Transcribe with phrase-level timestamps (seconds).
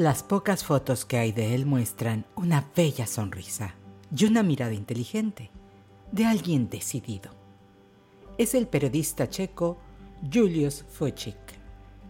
[0.00, 3.74] Las pocas fotos que hay de él muestran una bella sonrisa
[4.16, 5.50] y una mirada inteligente
[6.10, 7.32] de alguien decidido.
[8.38, 9.76] Es el periodista checo
[10.32, 11.36] Julius Fuchik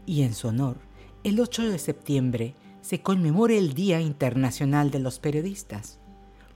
[0.06, 0.76] y en su honor,
[1.24, 5.98] el 8 de septiembre se conmemora el Día Internacional de los Periodistas,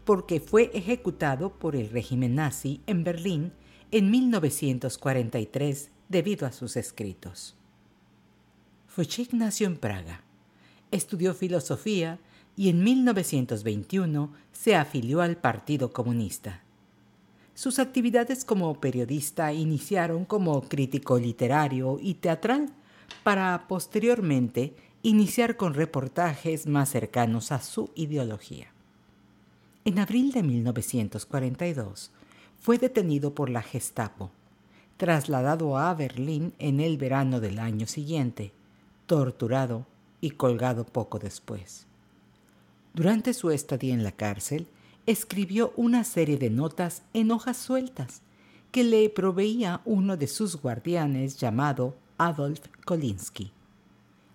[0.05, 3.53] porque fue ejecutado por el régimen nazi en Berlín
[3.91, 7.57] en 1943 debido a sus escritos.
[8.87, 10.24] Fuchik nació en Praga
[10.95, 12.19] estudió filosofía
[12.57, 16.63] y en 1921 se afilió al Partido Comunista.
[17.55, 22.73] Sus actividades como periodista iniciaron como crítico literario y teatral,
[23.23, 28.69] para posteriormente iniciar con reportajes más cercanos a su ideología.
[29.85, 32.11] En abril de 1942
[32.59, 34.31] fue detenido por la Gestapo,
[34.97, 38.53] trasladado a Berlín en el verano del año siguiente,
[39.07, 39.87] torturado
[40.25, 41.87] y colgado poco después.
[42.95, 44.69] Durante su estadía en la cárcel,
[45.05, 48.23] escribió una serie de notas en hojas sueltas
[48.73, 53.53] que le proveía uno de sus guardianes llamado Adolf Kolinsky.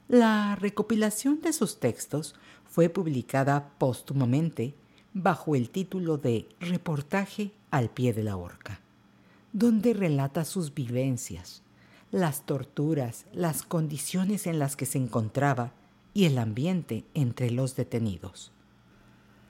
[0.08, 2.36] La recopilación de sus textos
[2.66, 4.76] fue publicada póstumamente
[5.16, 8.80] bajo el título de Reportaje al pie de la horca,
[9.54, 11.64] donde relata sus vivencias,
[12.12, 15.74] las torturas, las condiciones en las que se encontraba
[16.14, 18.52] y el ambiente entre los detenidos.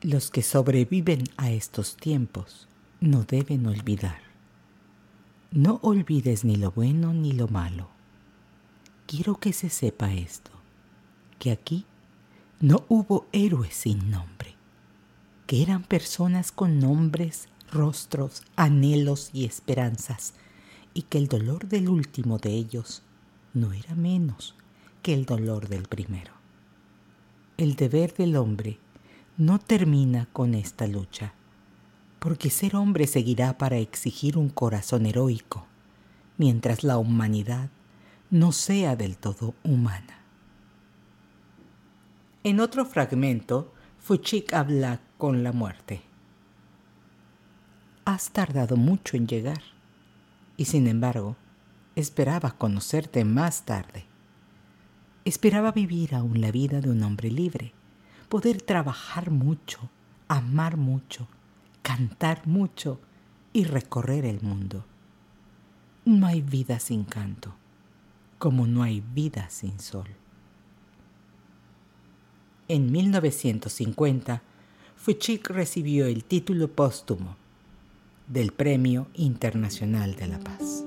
[0.01, 2.67] Los que sobreviven a estos tiempos
[2.99, 4.21] no deben olvidar.
[5.51, 7.89] No olvides ni lo bueno ni lo malo.
[9.07, 10.51] Quiero que se sepa esto,
[11.39, 11.85] que aquí
[12.59, 14.55] no hubo héroes sin nombre,
[15.47, 20.33] que eran personas con nombres, rostros, anhelos y esperanzas,
[20.93, 23.03] y que el dolor del último de ellos
[23.53, 24.55] no era menos
[25.01, 26.39] que el dolor del primero
[27.59, 28.79] el deber del hombre
[29.35, 31.33] no termina con esta lucha,
[32.19, 35.67] porque ser hombre seguirá para exigir un corazón heroico,
[36.37, 37.69] mientras la humanidad
[38.29, 40.21] no sea del todo humana.
[42.45, 46.01] En otro fragmento, Fuchik habla con la muerte.
[48.05, 49.63] Has tardado mucho en llegar,
[50.59, 51.37] y sin embargo,
[51.95, 54.03] esperaba conocerte más tarde.
[55.23, 57.71] Esperaba vivir aún la vida de un hombre libre,
[58.27, 59.89] poder trabajar mucho,
[60.27, 61.29] amar mucho,
[61.81, 62.99] cantar mucho
[63.53, 64.83] y recorrer el mundo.
[66.03, 67.55] No hay vida sin canto,
[68.37, 70.09] como no hay vida sin sol.
[72.67, 74.41] En 1950,
[74.97, 77.38] Fuchik recibió el título póstumo
[78.29, 80.85] del Premio Internacional de la Paz.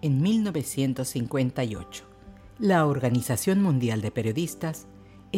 [0.00, 2.04] En 1958,
[2.58, 4.86] la Organización Mundial de Periodistas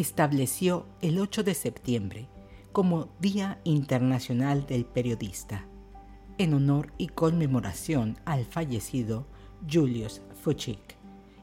[0.01, 2.29] estableció el 8 de septiembre
[2.71, 5.65] como Día Internacional del Periodista,
[6.37, 9.27] en honor y conmemoración al fallecido
[9.69, 10.97] Julius Fuchik.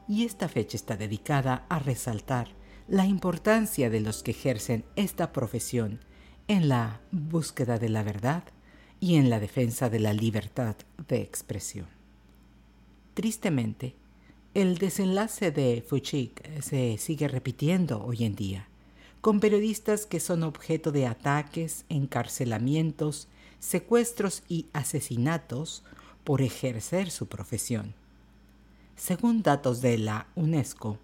[0.07, 2.47] Y esta fecha está dedicada a resaltar
[2.87, 5.99] la importancia de los que ejercen esta profesión
[6.47, 8.43] en la búsqueda de la verdad
[8.99, 10.77] y en la defensa de la libertad
[11.07, 11.87] de expresión.
[13.13, 13.95] Tristemente,
[14.53, 18.67] el desenlace de Fuchik se sigue repitiendo hoy en día,
[19.21, 23.27] con periodistas que son objeto de ataques, encarcelamientos,
[23.59, 25.83] secuestros y asesinatos
[26.23, 27.93] por ejercer su profesión.
[28.95, 30.97] Según datos de la UNESCO,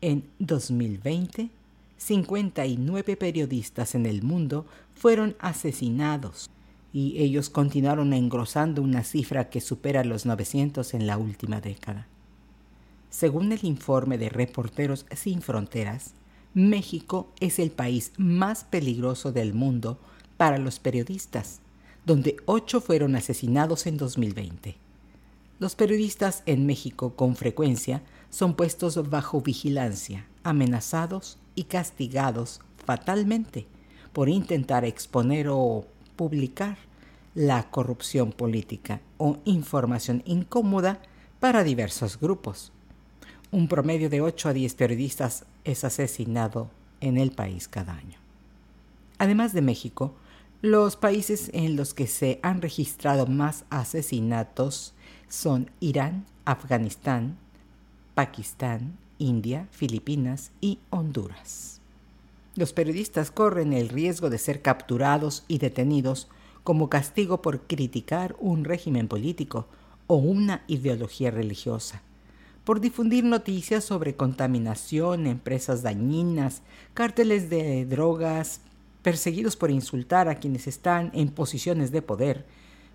[0.00, 1.48] en 2020,
[1.96, 6.50] 59 periodistas en el mundo fueron asesinados
[6.92, 12.06] y ellos continuaron engrosando una cifra que supera los 900 en la última década.
[13.14, 16.14] Según el informe de Reporteros Sin Fronteras,
[16.52, 20.00] México es el país más peligroso del mundo
[20.36, 21.60] para los periodistas,
[22.04, 24.76] donde ocho fueron asesinados en 2020.
[25.60, 33.68] Los periodistas en México con frecuencia son puestos bajo vigilancia, amenazados y castigados fatalmente
[34.12, 36.78] por intentar exponer o publicar
[37.36, 41.00] la corrupción política o información incómoda
[41.38, 42.73] para diversos grupos.
[43.54, 46.70] Un promedio de 8 a 10 periodistas es asesinado
[47.00, 48.18] en el país cada año.
[49.18, 50.12] Además de México,
[50.60, 54.92] los países en los que se han registrado más asesinatos
[55.28, 57.36] son Irán, Afganistán,
[58.16, 61.80] Pakistán, India, Filipinas y Honduras.
[62.56, 66.26] Los periodistas corren el riesgo de ser capturados y detenidos
[66.64, 69.68] como castigo por criticar un régimen político
[70.08, 72.02] o una ideología religiosa,
[72.64, 76.62] por difundir noticias sobre contaminación, empresas dañinas,
[76.94, 78.60] cárteles de drogas,
[79.02, 82.46] perseguidos por insultar a quienes están en posiciones de poder,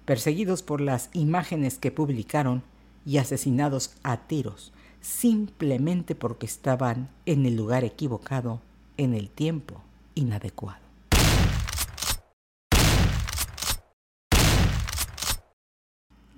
[0.05, 2.63] perseguidos por las imágenes que publicaron
[3.05, 8.61] y asesinados a tiros, simplemente porque estaban en el lugar equivocado
[8.97, 9.83] en el tiempo
[10.15, 10.88] inadecuado.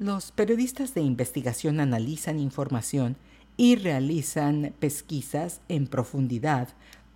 [0.01, 3.17] Los periodistas de investigación analizan información
[3.55, 6.69] y realizan pesquisas en profundidad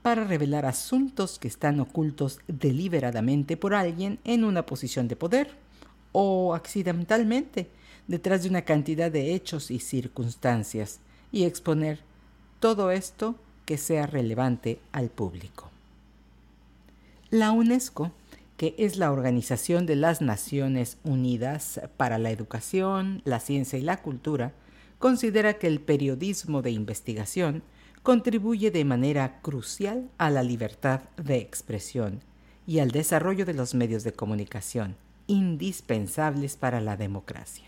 [0.03, 5.49] para revelar asuntos que están ocultos deliberadamente por alguien en una posición de poder
[6.11, 7.71] o accidentalmente
[8.07, 10.99] detrás de una cantidad de hechos y circunstancias
[11.31, 12.01] y exponer
[12.59, 13.33] todo esto
[13.65, 15.71] que sea relevante al público.
[17.31, 18.11] La UNESCO,
[18.57, 24.01] que es la Organización de las Naciones Unidas para la Educación, la Ciencia y la
[24.01, 24.53] Cultura,
[24.99, 27.63] considera que el periodismo de investigación
[28.01, 32.21] contribuye de manera crucial a la libertad de expresión
[32.67, 34.95] y al desarrollo de los medios de comunicación,
[35.27, 37.65] indispensables para la democracia.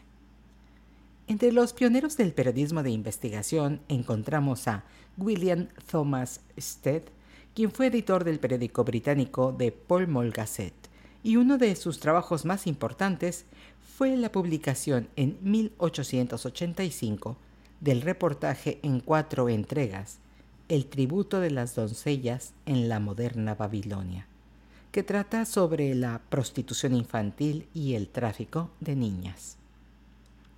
[1.27, 4.85] Entre los pioneros del periodismo de investigación encontramos a
[5.17, 7.03] William Thomas Stead,
[7.57, 10.89] quien fue editor del periódico británico The Pall Mall Gazette,
[11.23, 13.45] y uno de sus trabajos más importantes
[13.97, 17.35] fue la publicación en 1885
[17.81, 20.19] del reportaje en cuatro entregas,
[20.69, 24.27] El tributo de las doncellas en la moderna Babilonia,
[24.91, 29.57] que trata sobre la prostitución infantil y el tráfico de niñas.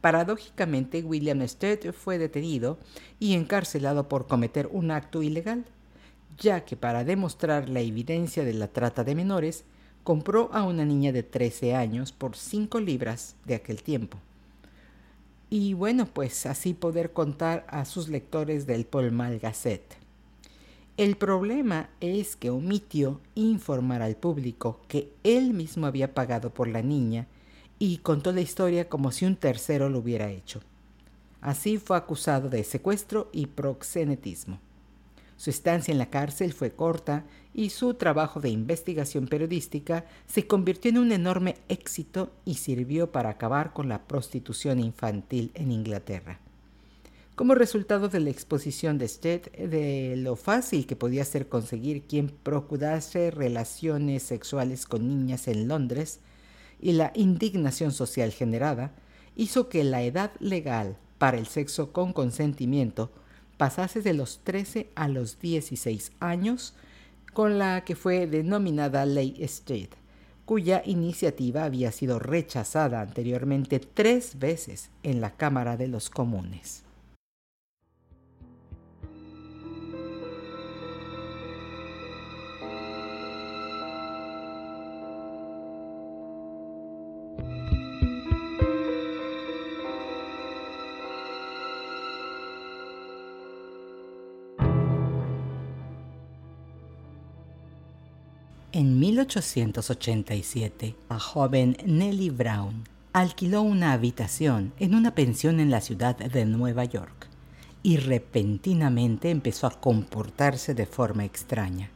[0.01, 2.77] Paradójicamente, William Stead fue detenido
[3.21, 5.63] y encarcelado por cometer un acto ilegal,
[6.39, 9.65] ya que para demostrar la evidencia de la trata de menores,
[10.03, 14.17] compró a una niña de 13 años por 5 libras de aquel tiempo.
[15.49, 19.97] Y bueno, pues así poder contar a sus lectores del Polmal Gazette.
[20.97, 26.81] El problema es que omitió informar al público que él mismo había pagado por la
[26.81, 27.25] niña
[27.79, 30.61] y contó la historia como si un tercero lo hubiera hecho.
[31.41, 34.59] Así fue acusado de secuestro y proxenetismo.
[35.39, 40.91] Su estancia en la cárcel fue corta y su trabajo de investigación periodística se convirtió
[40.91, 46.41] en un enorme éxito y sirvió para acabar con la prostitución infantil en Inglaterra.
[47.35, 52.27] Como resultado de la exposición de Stead de lo fácil que podía ser conseguir quien
[52.27, 56.19] procurase relaciones sexuales con niñas en Londres,
[56.81, 58.91] y la indignación social generada
[59.37, 63.09] hizo que la edad legal para el sexo con consentimiento
[63.59, 66.73] pasase de los 13 a los 16 años,
[67.33, 69.89] con la que fue denominada Ley Street,
[70.45, 76.83] cuya iniciativa había sido rechazada anteriormente tres veces en la Cámara de los Comunes.
[99.29, 102.83] 1887, la joven Nellie Brown
[103.13, 107.27] alquiló una habitación en una pensión en la ciudad de Nueva York
[107.83, 111.91] y repentinamente empezó a comportarse de forma extraña.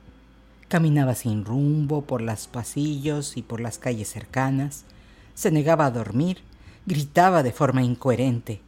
[0.67, 4.85] Caminaba sin rumbo por los pasillos y por las calles cercanas,
[5.33, 6.37] se negaba a dormir,
[6.85, 8.61] gritaba de forma incoherente.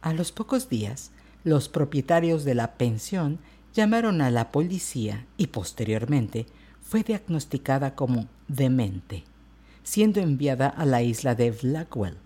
[0.00, 1.10] A los pocos días,
[1.42, 3.40] los propietarios de la pensión
[3.76, 6.46] llamaron a la policía y posteriormente
[6.80, 9.24] fue diagnosticada como demente,
[9.84, 12.16] siendo enviada a la isla de Blackwell,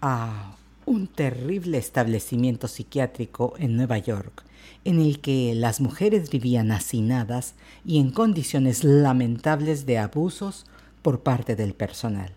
[0.00, 0.54] a
[0.86, 4.44] un terrible establecimiento psiquiátrico en Nueva York,
[4.84, 10.64] en el que las mujeres vivían hacinadas y en condiciones lamentables de abusos
[11.02, 12.30] por parte del personal.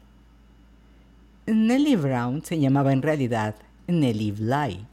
[1.46, 4.88] Nellie Brown se llamaba en realidad Nellie Bly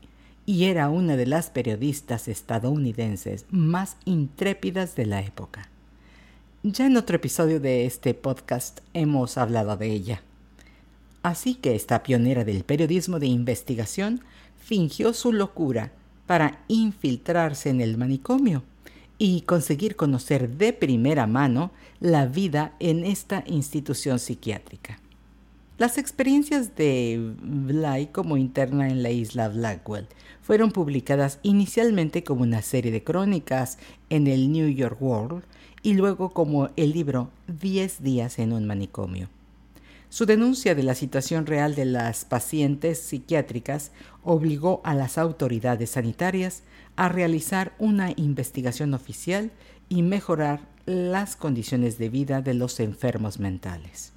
[0.46, 5.68] y era una de las periodistas estadounidenses más intrépidas de la época.
[6.62, 10.22] Ya en otro episodio de este podcast hemos hablado de ella.
[11.22, 14.20] Así que esta pionera del periodismo de investigación
[14.58, 15.92] fingió su locura
[16.26, 18.62] para infiltrarse en el manicomio
[19.18, 21.70] y conseguir conocer de primera mano
[22.00, 24.98] la vida en esta institución psiquiátrica.
[25.76, 30.06] Las experiencias de Bly como interna en la isla Blackwell
[30.40, 33.78] fueron publicadas inicialmente como una serie de crónicas
[34.08, 35.42] en el New York World
[35.82, 39.28] y luego como el libro Diez días en un manicomio.
[40.10, 43.90] Su denuncia de la situación real de las pacientes psiquiátricas
[44.22, 46.62] obligó a las autoridades sanitarias
[46.94, 49.50] a realizar una investigación oficial
[49.88, 54.13] y mejorar las condiciones de vida de los enfermos mentales.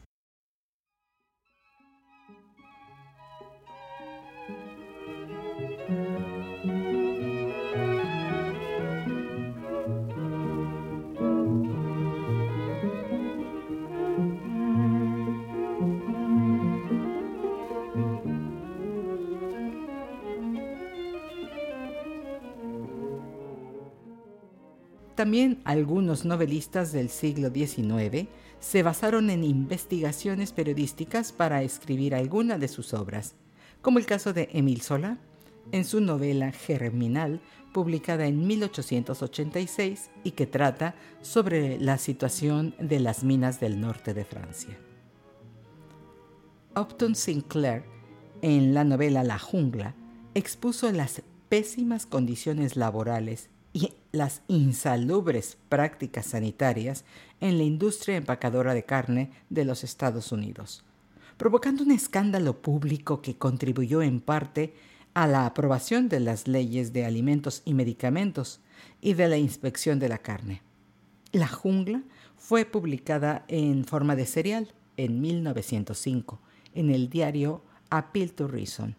[25.18, 28.28] También algunos novelistas del siglo XIX
[28.60, 33.34] se basaron en investigaciones periodísticas para escribir alguna de sus obras,
[33.82, 35.18] como el caso de Émile Zola,
[35.72, 37.42] en su novela Germinal,
[37.74, 40.94] publicada en 1886 y que trata
[41.24, 44.78] sobre la situación de las minas del norte de Francia.
[46.76, 47.86] Upton Sinclair,
[48.44, 49.96] en la novela La jungla,
[50.36, 57.06] expuso las pésimas condiciones laborales y las insalubres prácticas sanitarias
[57.40, 60.84] en la industria empacadora de carne de los Estados Unidos,
[61.38, 64.74] provocando un escándalo público que contribuyó en parte
[65.14, 68.60] a la aprobación de las leyes de alimentos y medicamentos
[69.02, 70.62] y de la inspección de la carne.
[71.32, 72.04] La jungla
[72.38, 76.40] fue publicada en forma de serial en 1905
[76.76, 78.96] en el diario Appeal to Reason.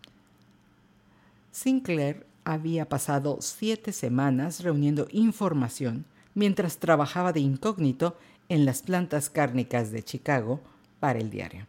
[1.52, 8.16] Sinclair había pasado siete semanas reuniendo información mientras trabajaba de incógnito
[8.48, 10.58] en las plantas cárnicas de Chicago
[10.98, 11.66] para el diario.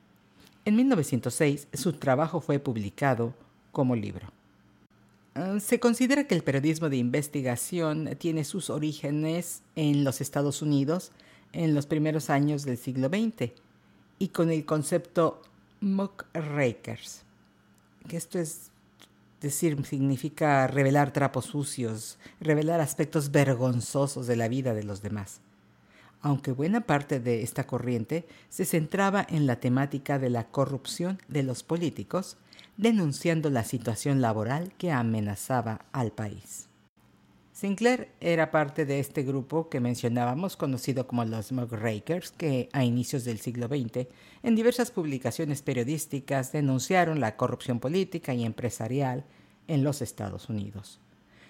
[0.63, 3.33] En 1906 su trabajo fue publicado
[3.73, 4.31] como libro.
[5.35, 11.11] Ah, se considera que el periodismo de investigación tiene sus orígenes en los Estados Unidos
[11.51, 13.51] en los primeros años del siglo XX
[14.17, 15.41] y con el concepto
[15.81, 17.23] muckrakers,
[18.07, 18.71] que esto es
[19.41, 25.41] decir, significa revelar trapos sucios, revelar aspectos vergonzosos de la vida de los demás.
[26.21, 31.43] Aunque buena parte de esta corriente se centraba en la temática de la corrupción de
[31.43, 32.37] los políticos,
[32.77, 36.68] denunciando la situación laboral que amenazaba al país.
[37.59, 43.25] Sinclair era parte de este grupo que mencionábamos, conocido como los Muckrakers, que a inicios
[43.25, 44.07] del siglo XX,
[44.43, 49.25] en diversas publicaciones periodísticas, denunciaron la corrupción política y empresarial
[49.67, 51.01] en los Estados Unidos,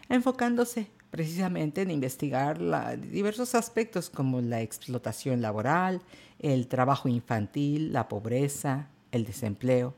[0.10, 2.58] enfocándose precisamente en investigar
[3.00, 6.02] diversos aspectos como la explotación laboral,
[6.40, 9.94] el trabajo infantil, la pobreza, el desempleo.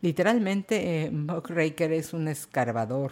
[0.00, 3.10] Literalmente, eh, Muckraker es un escarbador,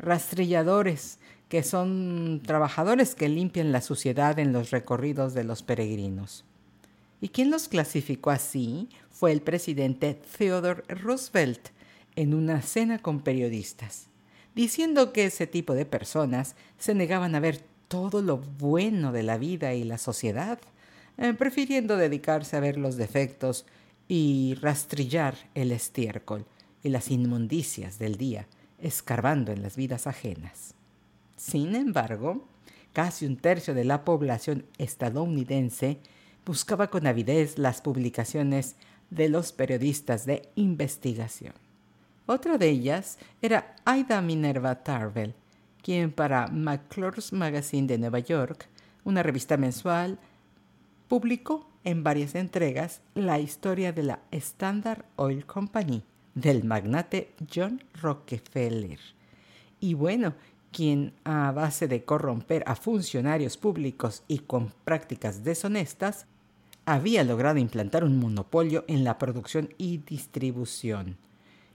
[0.00, 6.44] rastrilladores, que son trabajadores que limpian la suciedad en los recorridos de los peregrinos.
[7.20, 11.68] Y quien los clasificó así fue el presidente Theodore Roosevelt
[12.16, 14.08] en una cena con periodistas,
[14.54, 19.36] diciendo que ese tipo de personas se negaban a ver todo lo bueno de la
[19.36, 20.58] vida y la sociedad,
[21.18, 23.66] eh, prefiriendo dedicarse a ver los defectos
[24.08, 26.46] y rastrillar el estiércol
[26.82, 28.46] y las inmundicias del día,
[28.82, 30.74] escarbando en las vidas ajenas.
[31.36, 32.46] Sin embargo,
[32.92, 35.98] casi un tercio de la población estadounidense
[36.44, 38.76] buscaba con avidez las publicaciones
[39.10, 41.54] de los periodistas de investigación.
[42.26, 45.34] Otra de ellas era Aida Minerva Tarvel,
[45.82, 48.68] quien para McClure's Magazine de Nueva York,
[49.04, 50.18] una revista mensual,
[51.08, 58.98] publicó en varias entregas la historia de la Standard Oil Company del magnate John Rockefeller.
[59.80, 60.34] Y bueno,
[60.72, 66.26] quien a base de corromper a funcionarios públicos y con prácticas deshonestas,
[66.86, 71.16] había logrado implantar un monopolio en la producción y distribución,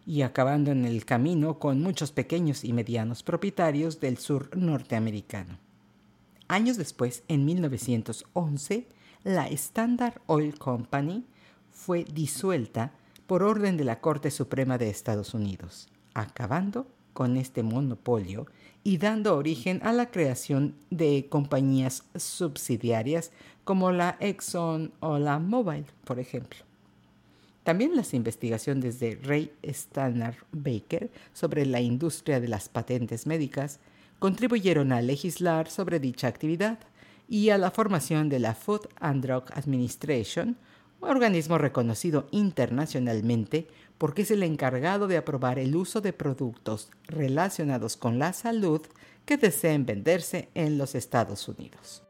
[0.06, 5.58] y acabando en el camino con muchos pequeños y medianos propietarios del sur norteamericano.
[6.48, 8.88] Años después, en 1911,
[9.24, 11.26] la Standard Oil Company
[11.72, 12.92] fue disuelta
[13.28, 18.46] por orden de la Corte Suprema de Estados Unidos, acabando con este monopolio
[18.84, 23.32] y dando origen a la creación de compañías subsidiarias
[23.64, 26.60] como la Exxon o la Mobile, por ejemplo.
[27.64, 33.80] También las investigaciones de Ray Stannard Baker sobre la industria de las patentes médicas
[34.20, 36.78] contribuyeron a legislar sobre dicha actividad
[37.28, 40.58] y a la formación de la Food and Drug Administration,
[41.02, 48.20] organismo reconocido internacionalmente porque es el encargado de aprobar el uso de productos relacionados con
[48.20, 48.82] la salud
[49.26, 52.04] que deseen venderse en los Estados Unidos.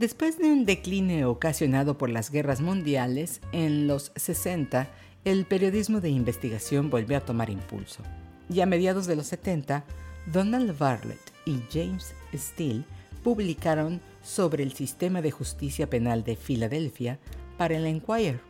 [0.00, 4.88] Después de un decline ocasionado por las guerras mundiales, en los 60
[5.26, 8.02] el periodismo de investigación volvió a tomar impulso.
[8.48, 9.84] Y a mediados de los 70,
[10.32, 12.84] Donald Bartlett y James Steele
[13.22, 17.18] publicaron sobre el sistema de justicia penal de Filadelfia
[17.58, 18.40] para el Enquirer.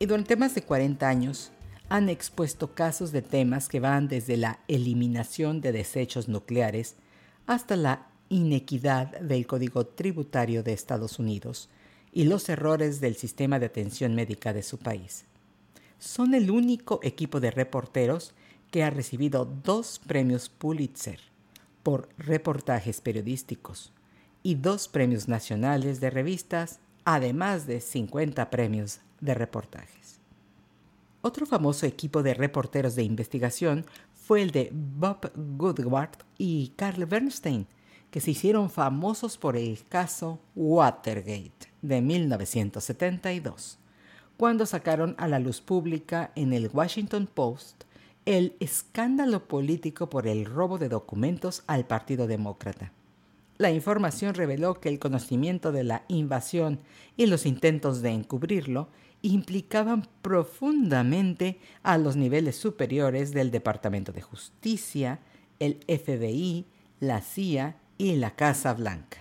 [0.00, 1.52] Y durante más de 40 años
[1.88, 6.96] han expuesto casos de temas que van desde la eliminación de desechos nucleares
[7.46, 11.68] hasta la inequidad del Código Tributario de Estados Unidos
[12.12, 15.24] y los errores del sistema de atención médica de su país.
[15.98, 18.32] Son el único equipo de reporteros
[18.70, 21.20] que ha recibido dos premios Pulitzer
[21.82, 23.92] por reportajes periodísticos
[24.42, 30.20] y dos premios nacionales de revistas, además de 50 premios de reportajes.
[31.22, 37.66] Otro famoso equipo de reporteros de investigación fue el de Bob Goodward y Carl Bernstein,
[38.10, 43.78] que se hicieron famosos por el caso Watergate de 1972,
[44.36, 47.84] cuando sacaron a la luz pública en el Washington Post
[48.26, 52.92] el escándalo político por el robo de documentos al Partido Demócrata.
[53.58, 56.80] La información reveló que el conocimiento de la invasión
[57.16, 58.88] y los intentos de encubrirlo
[59.22, 65.20] implicaban profundamente a los niveles superiores del Departamento de Justicia,
[65.58, 66.64] el FBI,
[67.00, 69.18] la CIA y la Casa Blanca.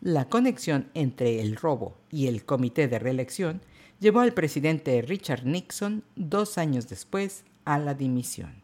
[0.00, 3.60] La conexión entre el robo y el comité de reelección
[4.00, 8.62] llevó al presidente Richard Nixon dos años después a la dimisión.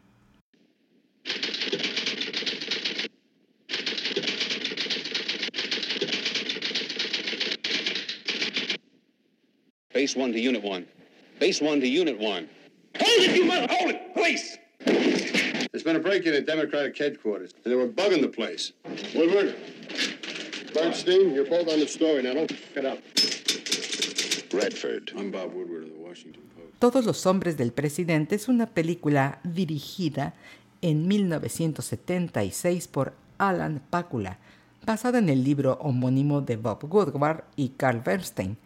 [9.93, 10.85] Base 1 to Unit 1.
[11.39, 12.49] Base 1 to Unit 1.
[12.99, 13.67] Hold it, you mother!
[13.69, 14.59] Hold it, police!
[15.71, 18.73] There's been a break-in at Democratic headquarters, and they were bugging the place.
[19.13, 19.55] Woodward,
[20.73, 22.23] Bernstein, you're both on the story.
[22.23, 22.97] Now don't it up.
[24.51, 25.11] Redford.
[25.15, 26.79] I'm Bob Woodward of the Washington Post.
[26.79, 30.33] Todos los hombres del presidente es una película dirigida
[30.81, 34.39] en 1976 por Alan Pakula,
[34.87, 38.57] basada en el libro homónimo de Bob Woodward y Carl Bernstein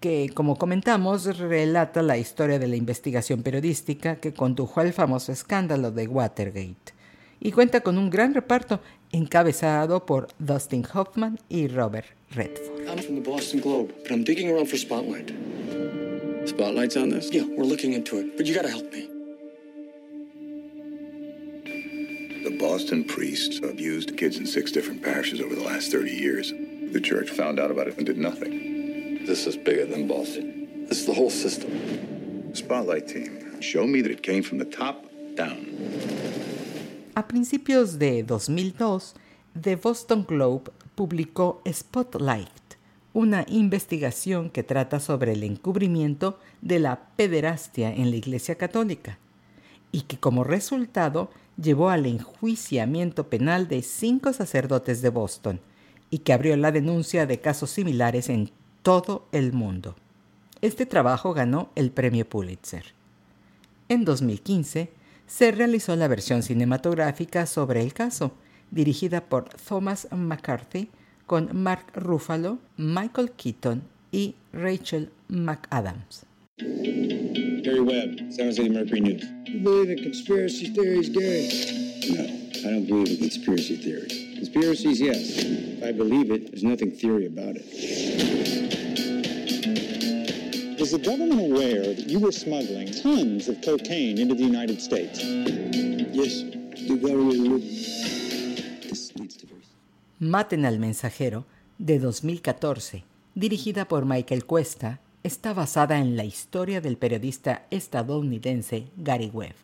[0.00, 5.90] que, como comentamos, relata la historia de la investigación periodística que condujo al famoso escándalo
[5.90, 6.94] de Watergate
[7.40, 8.80] y cuenta con un gran reparto
[9.12, 12.88] encabezado por Dustin Hoffman y Robert Redford.
[12.88, 15.30] I'm from the Boston Globe, but I'm digging around for Spotlight.
[16.46, 17.30] Spotlight's on this?
[17.30, 19.08] Yeah, we're looking into it, but you gotta help me.
[22.44, 26.52] The Boston priests abused kids in six different parishes over the last 30 years.
[26.92, 28.73] The church found out about it and did nothing.
[29.26, 30.86] This is bigger than Boston.
[30.86, 31.70] This is the whole system.
[32.52, 33.58] Spotlight team.
[33.60, 35.02] Show me that it came from the top
[35.34, 35.64] down.
[37.14, 39.14] A principios de 2002,
[39.58, 42.76] The Boston Globe publicó Spotlight,
[43.14, 49.18] una investigación que trata sobre el encubrimiento de la pederastia en la Iglesia Católica
[49.90, 55.60] y que como resultado llevó al enjuiciamiento penal de cinco sacerdotes de Boston
[56.10, 58.50] y que abrió la denuncia de casos similares en
[58.84, 59.96] todo el mundo.
[60.60, 62.84] Este trabajo ganó el premio Pulitzer.
[63.88, 64.90] En 2015
[65.26, 68.32] se realizó la versión cinematográfica sobre el caso,
[68.70, 70.90] dirigida por Thomas McCarthy,
[71.26, 76.26] con Mark Ruffalo, Michael Keaton y Rachel McAdams.
[76.58, 79.22] Gary Webb, San Jose Mercury News.
[79.46, 81.48] You believe in conspiracy theories, Gary?
[82.10, 84.36] No, I don't believe in conspiracy theories.
[84.36, 85.38] Conspiracies, yes.
[85.38, 87.64] If I believe it, there's nothing theory about it.
[90.78, 95.18] Is the government aware that you were smuggling tons of cocaine into the United States?
[95.22, 96.42] Yes,
[96.88, 97.58] the government knew.
[97.58, 99.54] This needs to be.
[100.20, 101.46] Maten al mensajero,
[101.78, 109.30] de 2014, dirigida por Michael Cuesta, está basada en la historia del periodista estadounidense Gary
[109.32, 109.54] Webb,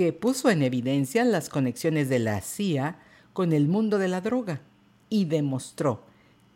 [0.00, 2.96] que puso en evidencia las conexiones de la CIA
[3.34, 4.62] con el mundo de la droga
[5.10, 6.00] y demostró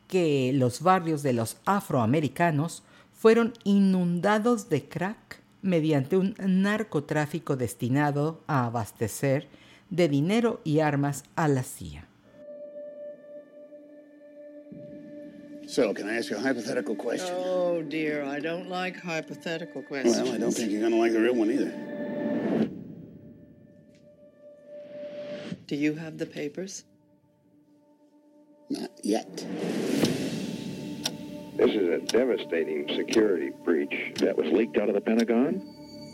[0.09, 8.65] que los barrios de los afroamericanos fueron inundados de crack mediante un narcotráfico destinado a
[8.65, 9.47] abastecer
[9.91, 12.09] de dinero y armas a la CIA.
[15.67, 17.35] So, can I ask you a hypothetical question?
[17.37, 20.17] Oh dear, I don't like hypothetical questions.
[20.23, 22.04] Well, I don't think you're going to like the real one either.
[25.67, 26.85] Do you have the papers?
[28.69, 29.47] Not yet.
[31.57, 35.63] This is a devastating security breach that was leaked out of the Pentagon.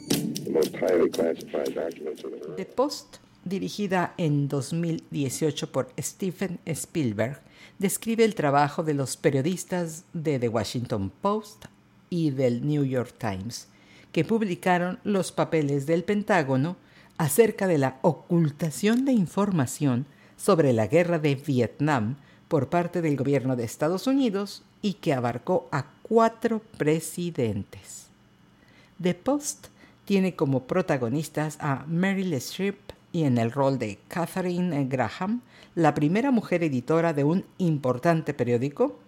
[0.08, 2.56] The most highly classified documents in the world.
[2.58, 7.40] The Post, dirigida en 2018 por Stephen Spielberg,
[7.80, 11.64] describe el trabajo de los periodistas de The Washington Post
[12.08, 13.66] y del New York Times,
[14.12, 16.76] que publicaron los papeles del Pentágono
[17.20, 20.06] acerca de la ocultación de información
[20.38, 22.16] sobre la guerra de Vietnam
[22.48, 28.06] por parte del gobierno de Estados Unidos y que abarcó a cuatro presidentes.
[29.02, 29.66] The Post
[30.06, 32.78] tiene como protagonistas a Meryl Streep
[33.12, 35.42] y en el rol de Catherine Graham,
[35.74, 38.98] la primera mujer editora de un importante periódico,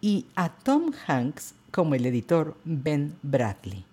[0.00, 3.84] y a Tom Hanks como el editor Ben Bradley.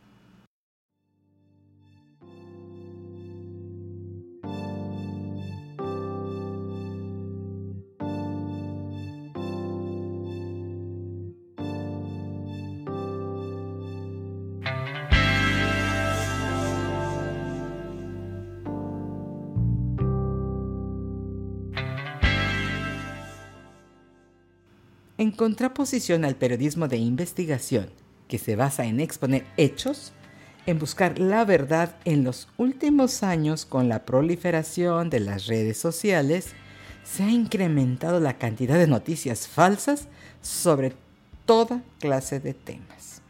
[25.26, 27.90] En contraposición al periodismo de investigación,
[28.28, 30.14] que se basa en exponer hechos,
[30.68, 36.54] en buscar la verdad en los últimos años con la proliferación de las redes sociales,
[37.04, 40.10] se ha incrementado la cantidad de noticias falsas
[40.44, 40.94] sobre
[41.48, 43.24] toda clase de temas.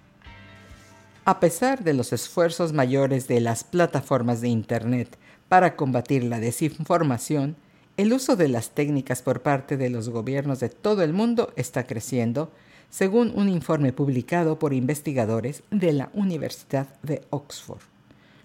[1.24, 7.56] A pesar de los esfuerzos mayores de las plataformas de Internet para combatir la desinformación,
[7.98, 11.88] el uso de las técnicas por parte de los gobiernos de todo el mundo está
[11.88, 12.52] creciendo,
[12.90, 17.82] según un informe publicado por investigadores de la Universidad de Oxford.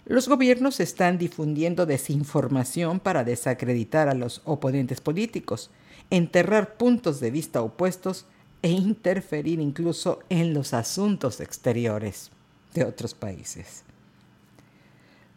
[0.06, 5.70] Los gobiernos están difundiendo desinformación para desacreditar a los oponentes políticos,
[6.10, 8.26] enterrar puntos de vista opuestos
[8.62, 12.30] e interferir incluso en los asuntos exteriores
[12.74, 13.84] de otros países.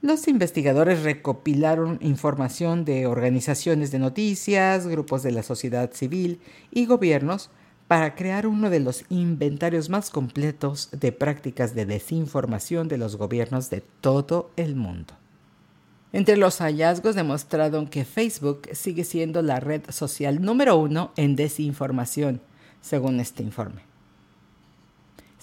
[0.03, 7.49] Los investigadores recopilaron información de organizaciones de noticias, grupos de la sociedad civil y gobiernos
[7.87, 13.69] para crear uno de los inventarios más completos de prácticas de desinformación de los gobiernos
[13.69, 15.13] de todo el mundo.
[16.11, 22.41] Entre los hallazgos demostraron que Facebook sigue siendo la red social número uno en desinformación,
[22.81, 23.92] según este informe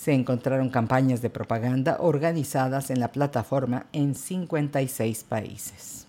[0.00, 6.06] se encontraron campañas de propaganda organizadas en la plataforma en 56 países.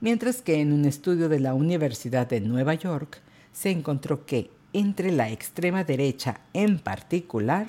[0.00, 3.20] Mientras que en un estudio de la Universidad de Nueva York
[3.52, 7.68] se encontró que entre la extrema derecha en particular,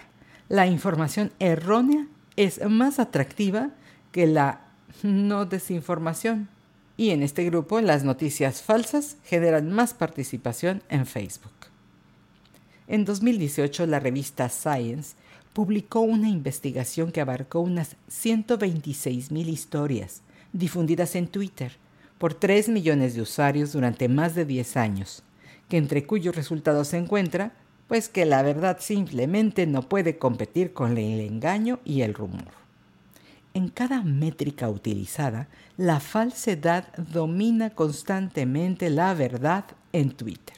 [0.49, 3.69] la información errónea es más atractiva
[4.11, 4.61] que la
[5.03, 6.49] no desinformación.
[6.97, 11.72] Y en este grupo las noticias falsas generan más participación en Facebook.
[12.87, 15.15] En 2018, la revista Science
[15.53, 21.71] publicó una investigación que abarcó unas 126 mil historias difundidas en Twitter
[22.17, 25.23] por 3 millones de usuarios durante más de 10 años,
[25.69, 27.53] que entre cuyos resultados se encuentra,
[27.87, 32.51] pues que la verdad simplemente no puede competir con el engaño y el rumor.
[33.53, 40.57] En cada métrica utilizada, la falsedad domina constantemente la verdad en Twitter.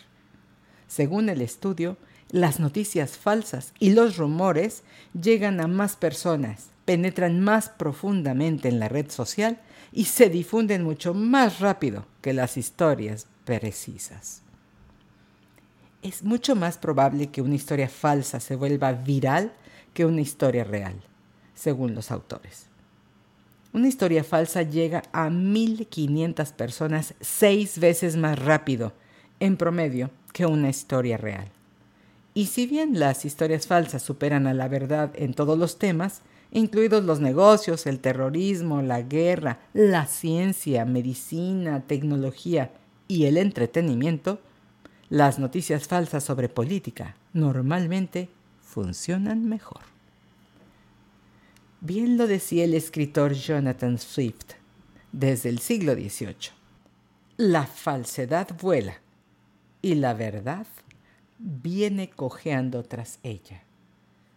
[0.87, 1.97] Según el estudio,
[2.31, 4.83] las noticias falsas y los rumores
[5.19, 9.59] llegan a más personas, penetran más profundamente en la red social
[9.91, 14.41] y se difunden mucho más rápido que las historias precisas.
[16.01, 19.53] es mucho más probable que una historia falsa se vuelva viral
[19.93, 20.93] que una historia real,
[21.55, 22.67] según los autores.
[23.73, 28.93] Una historia falsa llega a 1.500 personas seis veces más rápido,
[29.39, 31.54] en promedio, que una historia real.
[32.37, 36.21] Y si bien las historias falsas superan a la verdad en todos los temas,
[36.51, 42.71] incluidos los negocios, el terrorismo, la guerra, la ciencia, medicina, tecnología
[43.07, 44.41] y el entretenimiento,
[45.09, 48.27] las noticias falsas sobre política normalmente
[48.59, 49.81] funcionan mejor.
[51.79, 54.55] Bien lo decía el escritor Jonathan Swift
[55.13, 56.51] desde el siglo XVIII.
[57.37, 58.99] La falsedad vuela
[59.81, 60.67] y la verdad
[61.45, 63.61] viene cojeando tras ella.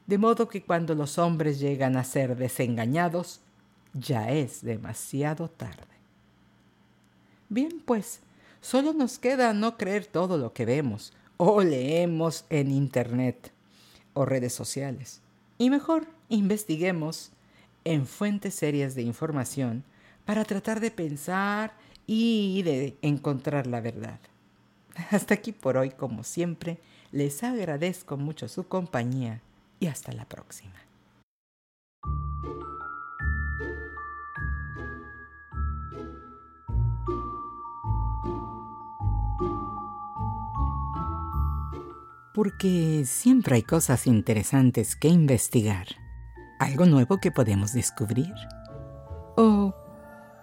[0.07, 3.41] De modo que cuando los hombres llegan a ser desengañados,
[3.95, 5.87] ya es demasiado tarde.
[7.49, 8.21] Bien, pues,
[8.61, 13.53] solo nos queda no creer todo lo que vemos o leemos en Internet
[14.13, 15.23] o redes sociales.
[15.57, 17.31] Y mejor investiguemos
[17.85, 19.83] en fuentes serias de información
[20.27, 21.73] para tratar de pensar
[22.07, 24.19] y de encontrar la verdad.
[25.11, 26.79] Hasta aquí por hoy, como siempre,
[27.13, 29.41] les agradezco mucho su compañía
[29.81, 30.75] y hasta la próxima.
[42.35, 45.89] Porque siempre hay cosas interesantes que investigar,
[46.61, 48.33] algo nuevo que podemos descubrir
[49.37, 49.75] o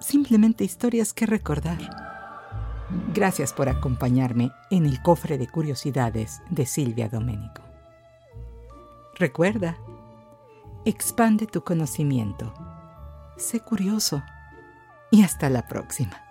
[0.02, 2.15] simplemente historias que recordar.
[3.14, 7.62] Gracias por acompañarme en el cofre de curiosidades de Silvia Domenico.
[9.16, 9.78] Recuerda,
[10.84, 12.54] expande tu conocimiento,
[13.38, 14.22] sé curioso
[15.10, 16.25] y hasta la próxima.